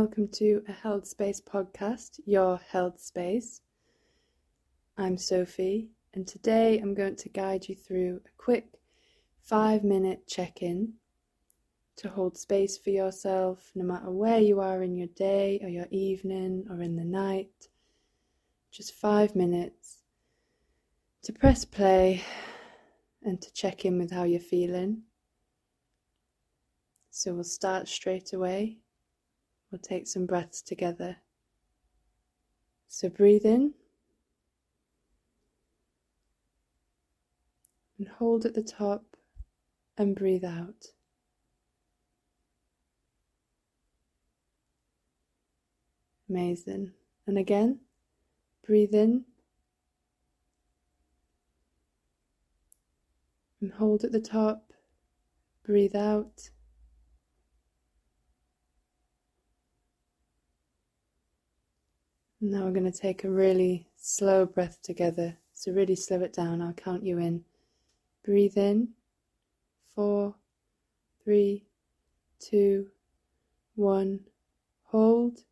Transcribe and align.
welcome 0.00 0.28
to 0.28 0.62
a 0.68 0.72
Held 0.72 1.06
Space 1.06 1.40
podcast, 1.40 2.20
your 2.26 2.60
Held 2.68 3.00
Space. 3.00 3.62
I'm 4.98 5.16
Sophie, 5.16 5.88
and 6.12 6.28
today 6.28 6.78
I'm 6.78 6.92
going 6.92 7.16
to 7.16 7.30
guide 7.30 7.66
you 7.66 7.74
through 7.74 8.20
a 8.26 8.28
quick 8.36 8.66
five 9.40 9.84
minute 9.84 10.26
check 10.26 10.60
in 10.60 10.92
to 11.96 12.10
hold 12.10 12.36
space 12.36 12.76
for 12.76 12.90
yourself 12.90 13.70
no 13.74 13.84
matter 13.86 14.10
where 14.10 14.38
you 14.38 14.60
are 14.60 14.82
in 14.82 14.96
your 14.96 15.08
day 15.16 15.60
or 15.62 15.70
your 15.70 15.88
evening 15.90 16.66
or 16.68 16.82
in 16.82 16.96
the 16.96 17.02
night. 17.02 17.68
Just 18.70 18.92
five 18.92 19.34
minutes 19.34 20.02
to 21.22 21.32
press 21.32 21.64
play 21.64 22.22
and 23.22 23.40
to 23.40 23.50
check 23.54 23.86
in 23.86 23.98
with 23.98 24.10
how 24.10 24.24
you're 24.24 24.40
feeling. 24.40 25.04
So 27.10 27.32
we'll 27.32 27.44
start 27.44 27.88
straight 27.88 28.34
away 28.34 28.80
We'll 29.70 29.80
take 29.80 30.06
some 30.06 30.26
breaths 30.26 30.62
together. 30.62 31.16
So 32.88 33.08
breathe 33.08 33.44
in 33.44 33.74
and 37.98 38.08
hold 38.08 38.46
at 38.46 38.54
the 38.54 38.62
top 38.62 39.16
and 39.98 40.14
breathe 40.14 40.44
out. 40.44 40.86
Amazing. 46.28 46.92
And 47.26 47.38
again, 47.38 47.80
breathe 48.66 48.94
in 48.94 49.24
and 53.60 53.72
hold 53.72 54.04
at 54.04 54.12
the 54.12 54.20
top, 54.20 54.72
breathe 55.64 55.96
out. 55.96 56.50
Now 62.40 62.64
we're 62.64 62.72
going 62.72 62.90
to 62.90 62.98
take 62.98 63.24
a 63.24 63.30
really 63.30 63.86
slow 63.96 64.44
breath 64.44 64.82
together. 64.82 65.36
So, 65.54 65.72
really 65.72 65.96
slow 65.96 66.20
it 66.20 66.34
down. 66.34 66.60
I'll 66.60 66.74
count 66.74 67.02
you 67.02 67.18
in. 67.18 67.44
Breathe 68.24 68.58
in. 68.58 68.88
Four, 69.94 70.34
three, 71.24 71.64
two, 72.38 72.88
one. 73.74 74.20
Hold. 74.84 75.44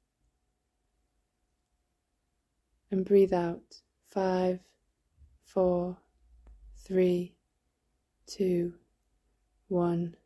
And 2.90 3.04
breathe 3.04 3.32
out. 3.32 3.80
Five, 4.10 4.60
four, 5.46 5.96
three, 6.76 7.34
two, 8.26 8.74
one 9.68 10.16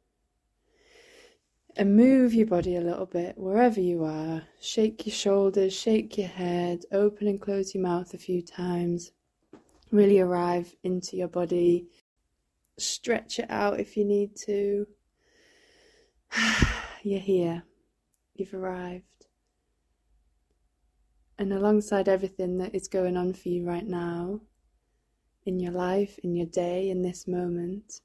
and 1.78 1.96
move 1.96 2.34
your 2.34 2.46
body 2.46 2.74
a 2.74 2.80
little 2.80 3.06
bit 3.06 3.38
wherever 3.38 3.80
you 3.80 4.02
are. 4.02 4.42
Shake 4.60 5.06
your 5.06 5.14
shoulders, 5.14 5.72
shake 5.72 6.18
your 6.18 6.26
head, 6.26 6.84
open 6.90 7.28
and 7.28 7.40
close 7.40 7.72
your 7.72 7.84
mouth 7.84 8.12
a 8.12 8.18
few 8.18 8.42
times. 8.42 9.12
Really 9.92 10.18
arrive 10.18 10.74
into 10.82 11.16
your 11.16 11.28
body. 11.28 11.86
Stretch 12.78 13.38
it 13.38 13.46
out 13.48 13.78
if 13.78 13.96
you 13.96 14.04
need 14.04 14.34
to. 14.44 14.88
You're 17.04 17.20
here. 17.20 17.62
You've 18.34 18.54
arrived. 18.54 19.04
And 21.38 21.52
alongside 21.52 22.08
everything 22.08 22.58
that 22.58 22.74
is 22.74 22.88
going 22.88 23.16
on 23.16 23.34
for 23.34 23.50
you 23.50 23.64
right 23.64 23.86
now, 23.86 24.40
in 25.46 25.60
your 25.60 25.72
life, 25.72 26.18
in 26.24 26.34
your 26.34 26.46
day, 26.46 26.90
in 26.90 27.02
this 27.02 27.28
moment, 27.28 28.00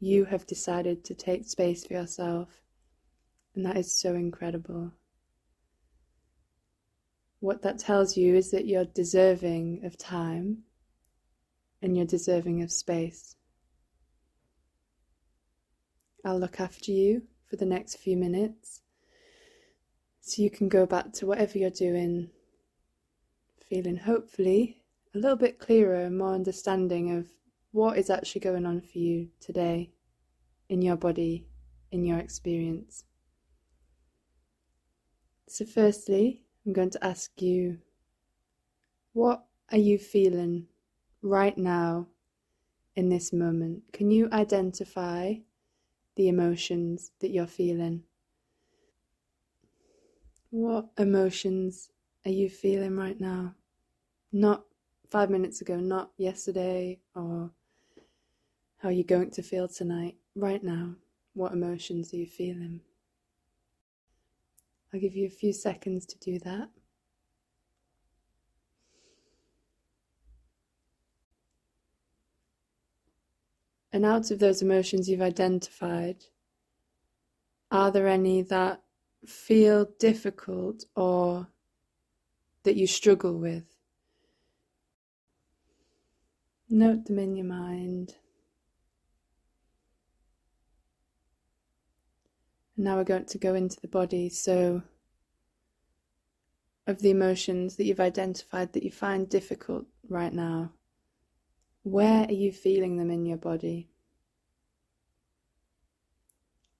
you 0.00 0.24
have 0.24 0.44
decided 0.44 1.04
to 1.04 1.14
take 1.14 1.48
space 1.48 1.86
for 1.86 1.94
yourself 1.94 2.65
and 3.56 3.64
that 3.64 3.78
is 3.78 3.98
so 3.98 4.14
incredible. 4.14 4.92
What 7.40 7.62
that 7.62 7.78
tells 7.78 8.16
you 8.16 8.36
is 8.36 8.50
that 8.50 8.66
you're 8.66 8.84
deserving 8.84 9.80
of 9.84 9.96
time 9.96 10.64
and 11.80 11.96
you're 11.96 12.06
deserving 12.06 12.62
of 12.62 12.70
space. 12.70 13.36
I'll 16.24 16.38
look 16.38 16.60
after 16.60 16.92
you 16.92 17.22
for 17.48 17.56
the 17.56 17.64
next 17.64 17.96
few 17.96 18.16
minutes 18.16 18.82
so 20.20 20.42
you 20.42 20.50
can 20.50 20.68
go 20.68 20.84
back 20.84 21.12
to 21.14 21.26
whatever 21.26 21.56
you're 21.56 21.70
doing, 21.70 22.28
feeling 23.68 23.96
hopefully 23.96 24.82
a 25.14 25.18
little 25.18 25.36
bit 25.36 25.58
clearer 25.58 26.04
and 26.04 26.18
more 26.18 26.34
understanding 26.34 27.16
of 27.16 27.28
what 27.70 27.96
is 27.96 28.10
actually 28.10 28.40
going 28.40 28.66
on 28.66 28.80
for 28.80 28.98
you 28.98 29.28
today 29.40 29.92
in 30.68 30.82
your 30.82 30.96
body, 30.96 31.46
in 31.92 32.04
your 32.04 32.18
experience. 32.18 33.04
So, 35.48 35.64
firstly, 35.64 36.42
I'm 36.64 36.72
going 36.72 36.90
to 36.90 37.04
ask 37.04 37.40
you 37.40 37.78
what 39.12 39.46
are 39.70 39.78
you 39.78 39.98
feeling 39.98 40.66
right 41.22 41.56
now 41.56 42.08
in 42.96 43.08
this 43.08 43.32
moment? 43.32 43.84
Can 43.92 44.10
you 44.10 44.28
identify 44.32 45.34
the 46.16 46.28
emotions 46.28 47.12
that 47.20 47.30
you're 47.30 47.46
feeling? 47.46 48.02
What 50.50 50.88
emotions 50.98 51.90
are 52.24 52.30
you 52.30 52.48
feeling 52.48 52.96
right 52.96 53.20
now? 53.20 53.54
Not 54.32 54.64
five 55.08 55.30
minutes 55.30 55.60
ago, 55.60 55.76
not 55.76 56.10
yesterday, 56.16 56.98
or 57.14 57.50
how 58.78 58.88
are 58.88 58.92
you 58.92 59.04
going 59.04 59.30
to 59.32 59.42
feel 59.42 59.68
tonight? 59.68 60.16
Right 60.34 60.62
now, 60.62 60.96
what 61.34 61.52
emotions 61.52 62.12
are 62.12 62.16
you 62.16 62.26
feeling? 62.26 62.80
I'll 64.92 65.00
give 65.00 65.14
you 65.14 65.26
a 65.26 65.30
few 65.30 65.52
seconds 65.52 66.06
to 66.06 66.18
do 66.18 66.38
that. 66.40 66.68
And 73.92 74.04
out 74.04 74.30
of 74.30 74.38
those 74.38 74.62
emotions 74.62 75.08
you've 75.08 75.22
identified, 75.22 76.24
are 77.70 77.90
there 77.90 78.08
any 78.08 78.42
that 78.42 78.82
feel 79.26 79.86
difficult 79.98 80.84
or 80.94 81.48
that 82.64 82.76
you 82.76 82.86
struggle 82.86 83.38
with? 83.38 83.64
Note 86.68 87.06
them 87.06 87.18
in 87.18 87.36
your 87.36 87.46
mind. 87.46 88.16
Now 92.76 92.96
we're 92.96 93.04
going 93.04 93.24
to 93.24 93.38
go 93.38 93.54
into 93.54 93.80
the 93.80 93.88
body. 93.88 94.28
So, 94.28 94.82
of 96.86 97.00
the 97.00 97.10
emotions 97.10 97.76
that 97.76 97.84
you've 97.84 98.00
identified 98.00 98.72
that 98.72 98.82
you 98.82 98.90
find 98.90 99.28
difficult 99.28 99.86
right 100.08 100.32
now, 100.32 100.72
where 101.82 102.24
are 102.24 102.32
you 102.32 102.52
feeling 102.52 102.96
them 102.96 103.10
in 103.10 103.26
your 103.26 103.38
body? 103.38 103.88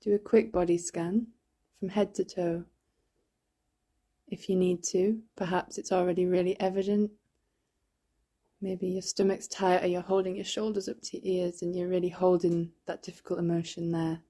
Do 0.02 0.14
a 0.14 0.18
quick 0.18 0.52
body 0.52 0.78
scan 0.78 1.28
from 1.80 1.88
head 1.88 2.14
to 2.16 2.24
toe. 2.24 2.64
If 4.28 4.48
you 4.48 4.56
need 4.56 4.82
to, 4.84 5.20
perhaps 5.36 5.78
it's 5.78 5.92
already 5.92 6.26
really 6.26 6.58
evident. 6.60 7.10
Maybe 8.60 8.88
your 8.88 9.02
stomach's 9.02 9.48
tight 9.48 9.84
or 9.84 9.86
you're 9.86 10.00
holding 10.00 10.36
your 10.36 10.44
shoulders 10.44 10.88
up 10.88 11.00
to 11.02 11.18
your 11.18 11.46
ears 11.46 11.62
and 11.62 11.74
you're 11.74 11.88
really 11.88 12.08
holding 12.08 12.70
that 12.86 13.02
difficult 13.02 13.38
emotion 13.38 13.92
there. 13.92 14.20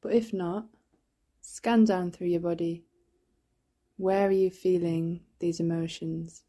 But 0.00 0.12
if 0.12 0.32
not, 0.32 0.66
scan 1.40 1.84
down 1.84 2.10
through 2.10 2.28
your 2.28 2.40
body. 2.40 2.84
Where 3.96 4.28
are 4.28 4.32
you 4.32 4.50
feeling 4.50 5.20
these 5.38 5.58
emotions? 5.60 6.42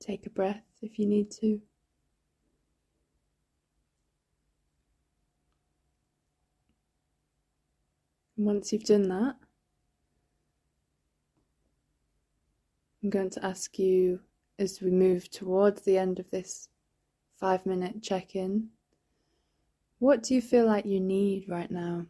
Take 0.00 0.24
a 0.26 0.30
breath 0.30 0.62
if 0.82 1.00
you 1.00 1.06
need 1.06 1.32
to. 1.32 1.60
And 8.36 8.46
once 8.46 8.72
you've 8.72 8.84
done 8.84 9.08
that, 9.08 9.34
I'm 13.02 13.10
going 13.10 13.30
to 13.30 13.44
ask 13.44 13.78
you 13.78 14.20
as 14.58 14.80
we 14.80 14.90
move 14.90 15.30
towards 15.30 15.82
the 15.82 15.98
end 15.98 16.18
of 16.18 16.30
this 16.30 16.68
five 17.38 17.66
minute 17.66 18.02
check 18.02 18.34
in, 18.34 18.68
what 19.98 20.22
do 20.22 20.34
you 20.34 20.42
feel 20.42 20.66
like 20.66 20.86
you 20.86 21.00
need 21.00 21.48
right 21.48 21.70
now? 21.70 22.06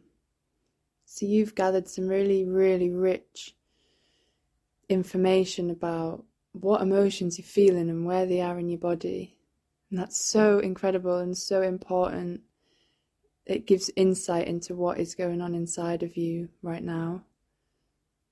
So, 1.05 1.25
you've 1.25 1.55
gathered 1.55 1.87
some 1.87 2.07
really, 2.07 2.45
really 2.45 2.89
rich 2.89 3.55
information 4.89 5.69
about 5.69 6.23
what 6.51 6.81
emotions 6.81 7.37
you're 7.37 7.45
feeling 7.45 7.89
and 7.89 8.05
where 8.05 8.25
they 8.25 8.41
are 8.41 8.59
in 8.59 8.69
your 8.69 8.79
body. 8.79 9.37
And 9.89 9.99
that's 9.99 10.17
so 10.17 10.59
incredible 10.59 11.17
and 11.17 11.37
so 11.37 11.61
important. 11.61 12.41
It 13.45 13.65
gives 13.65 13.89
insight 13.95 14.47
into 14.47 14.75
what 14.75 14.99
is 14.99 15.15
going 15.15 15.41
on 15.41 15.55
inside 15.55 16.03
of 16.03 16.17
you 16.17 16.49
right 16.61 16.83
now. 16.83 17.23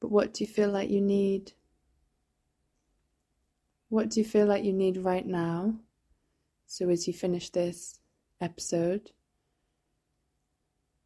But 0.02 0.12
what 0.12 0.34
do 0.34 0.44
you 0.44 0.48
feel 0.48 0.70
like 0.70 0.90
you 0.90 1.02
need? 1.02 1.54
What 3.90 4.10
do 4.10 4.20
you 4.20 4.26
feel 4.26 4.48
like 4.48 4.64
you 4.64 4.74
need 4.74 4.98
right 4.98 5.26
now 5.26 5.76
So, 6.68 6.90
as 6.90 7.08
you 7.08 7.14
finish 7.14 7.50
this 7.52 8.00
episode, 8.42 9.12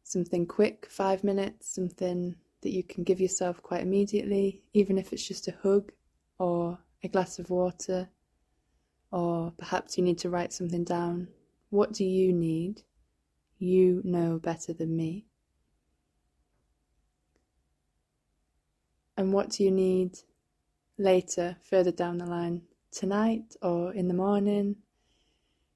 something 0.04 0.46
quick, 0.46 0.86
five 0.90 1.22
minutes, 1.24 1.74
something 1.74 2.36
that 2.62 2.70
you 2.70 2.82
can 2.82 3.04
give 3.04 3.20
yourself 3.20 3.62
quite 3.62 3.82
immediately, 3.82 4.62
even 4.74 4.98
if 4.98 5.12
it's 5.12 5.26
just 5.26 5.48
a 5.48 5.54
hug 5.62 5.92
or 6.38 6.78
a 7.04 7.08
glass 7.08 7.38
of 7.38 7.50
water, 7.50 8.08
or 9.12 9.52
perhaps 9.58 9.98
you 9.98 10.04
need 10.04 10.18
to 10.18 10.30
write 10.30 10.52
something 10.52 10.84
down. 10.84 11.28
What 11.70 11.92
do 11.92 12.04
you 12.04 12.32
need? 12.32 12.82
You 13.58 14.00
know 14.04 14.38
better 14.38 14.72
than 14.72 14.96
me. 14.96 15.26
And 19.16 19.32
what 19.32 19.50
do 19.50 19.64
you 19.64 19.70
need 19.70 20.18
later, 20.98 21.56
further 21.62 21.92
down 21.92 22.18
the 22.18 22.26
line? 22.26 22.62
Tonight 22.92 23.56
or 23.62 23.92
in 23.94 24.08
the 24.08 24.14
morning? 24.14 24.76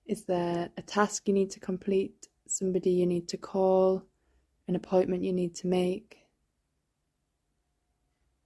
Is 0.07 0.25
there 0.25 0.71
a 0.77 0.83
task 0.83 1.29
you 1.29 1.35
need 1.35 1.51
to 1.53 1.61
complete? 1.61 2.29
Somebody 2.47 2.91
you 2.91 3.07
need 3.07 3.29
to 3.29 3.37
call? 3.37 4.03
An 4.69 4.77
appointment 4.77 5.23
you 5.23 5.33
need 5.33 5.55
to 5.57 5.67
make? 5.67 6.19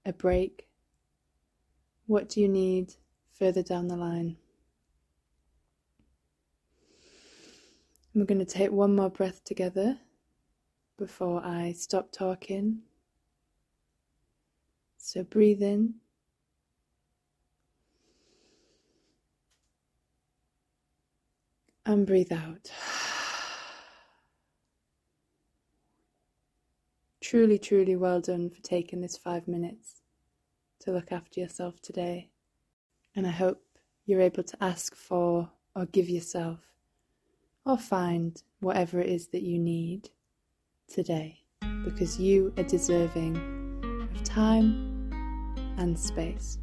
A 0.04 0.12
break? 0.12 0.68
What 2.06 2.28
do 2.28 2.40
you 2.40 2.48
need 2.48 2.94
further 3.38 3.62
down 3.62 3.88
the 3.88 3.96
line? 3.96 4.36
we're 8.18 8.24
going 8.24 8.38
to 8.38 8.44
take 8.44 8.72
one 8.72 8.96
more 8.96 9.10
breath 9.10 9.44
together 9.44 9.96
before 10.98 11.44
I 11.44 11.72
stop 11.72 12.10
talking. 12.10 12.80
So 14.96 15.22
breathe 15.22 15.62
in. 15.62 15.94
And 21.88 22.06
breathe 22.06 22.32
out. 22.32 22.70
Truly, 27.22 27.58
truly 27.58 27.96
well 27.96 28.20
done 28.20 28.50
for 28.50 28.60
taking 28.60 29.00
this 29.00 29.16
five 29.16 29.48
minutes 29.48 30.02
to 30.80 30.92
look 30.92 31.10
after 31.12 31.40
yourself 31.40 31.80
today. 31.80 32.28
And 33.16 33.26
I 33.26 33.30
hope 33.30 33.62
you're 34.04 34.20
able 34.20 34.42
to 34.42 34.56
ask 34.62 34.94
for 34.94 35.50
or 35.74 35.86
give 35.86 36.10
yourself 36.10 36.60
or 37.64 37.78
find 37.78 38.42
whatever 38.60 39.00
it 39.00 39.08
is 39.08 39.28
that 39.28 39.42
you 39.42 39.58
need 39.58 40.10
today 40.88 41.40
because 41.84 42.20
you 42.20 42.52
are 42.58 42.64
deserving 42.64 43.38
of 44.14 44.22
time 44.24 45.10
and 45.78 45.98
space. 45.98 46.58